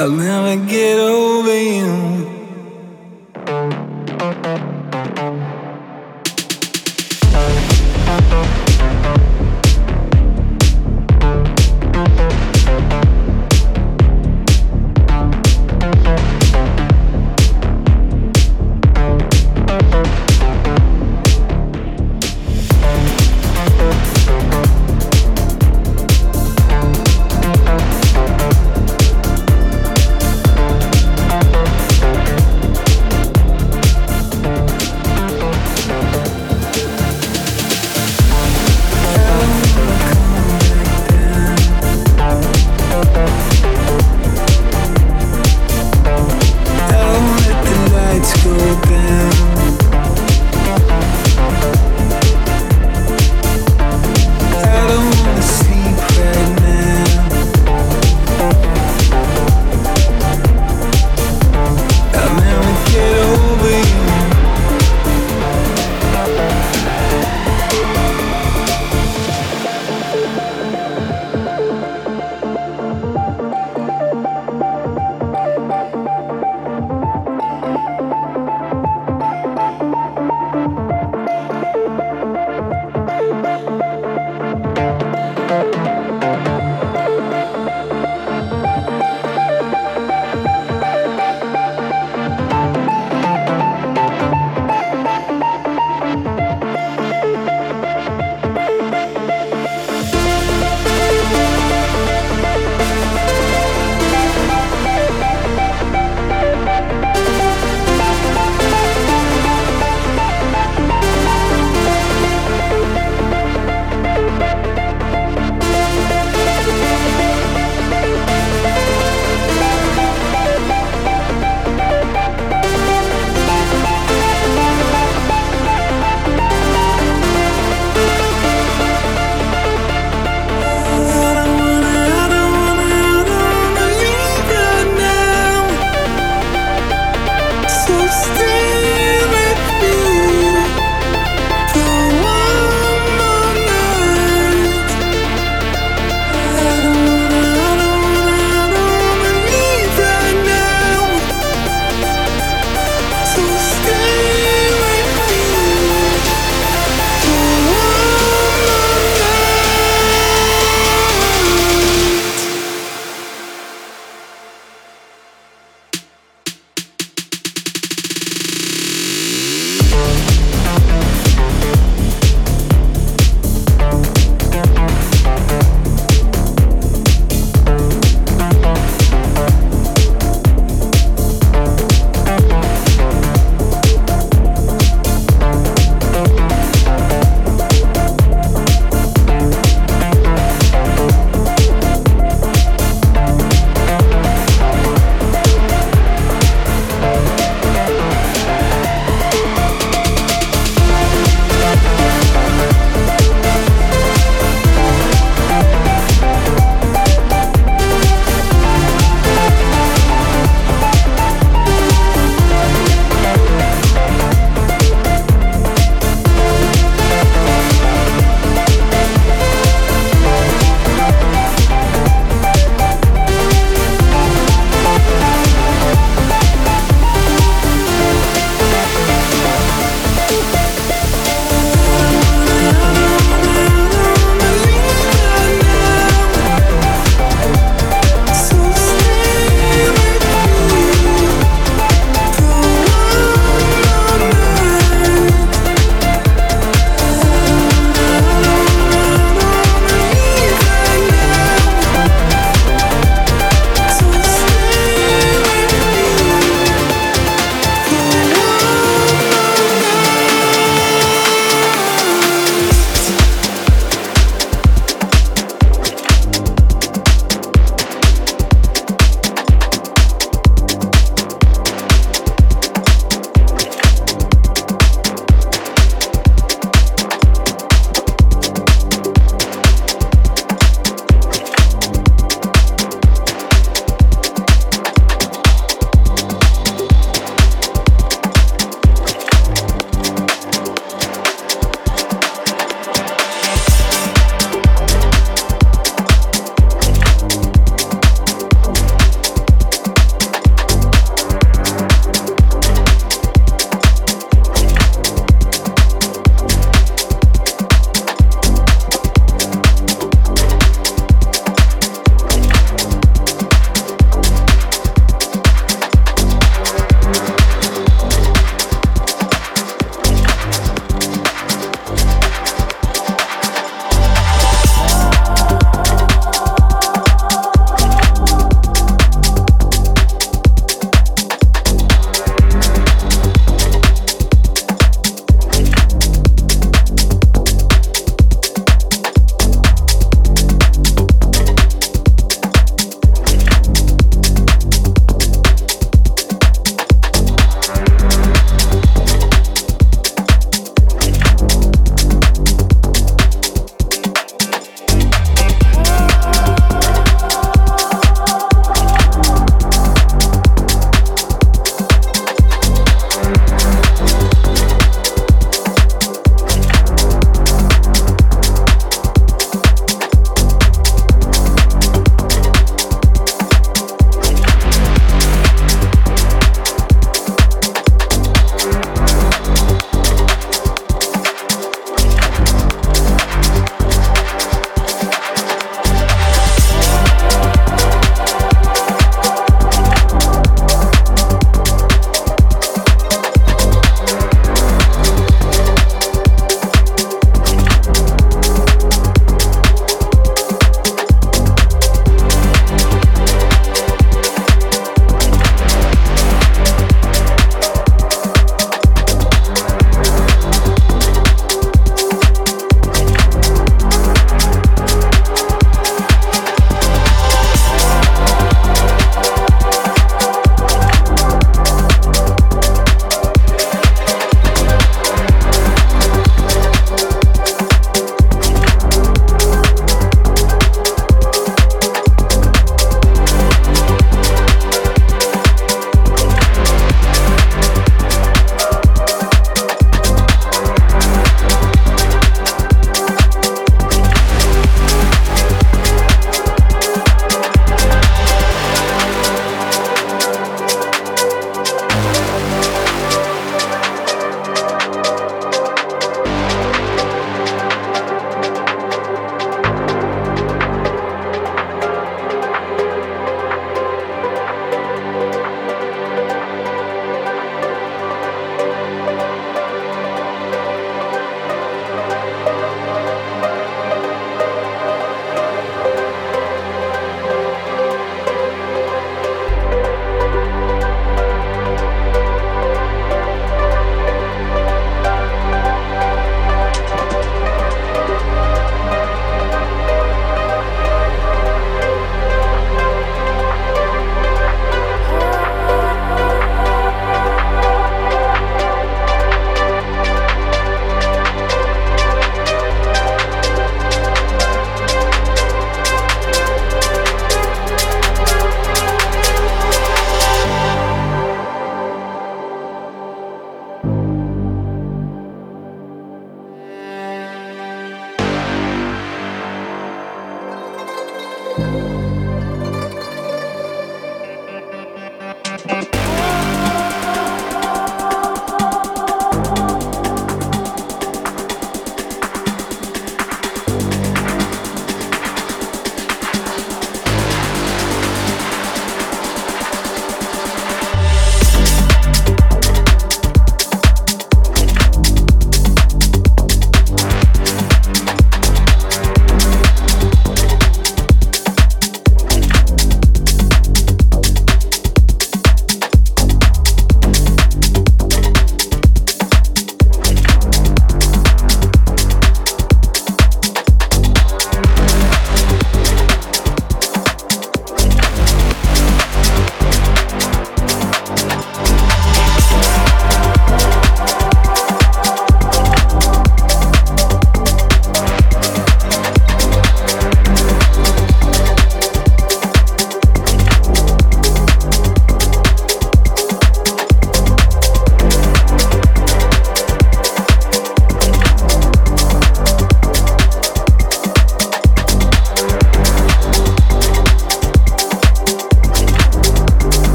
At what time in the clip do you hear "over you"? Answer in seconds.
0.98-2.09